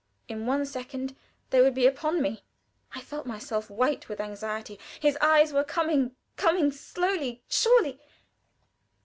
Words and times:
In 0.27 0.47
one 0.47 0.65
second 0.65 1.15
they 1.51 1.61
would 1.61 1.75
be 1.75 1.85
upon 1.85 2.23
me. 2.23 2.41
I 2.95 3.01
felt 3.01 3.27
myself 3.27 3.69
white 3.69 4.09
with 4.09 4.19
anxiety. 4.19 4.79
His 4.99 5.15
eyes 5.21 5.53
were 5.53 5.63
coming 5.63 6.15
coming 6.37 6.71
slowly, 6.71 7.43
surely. 7.47 7.99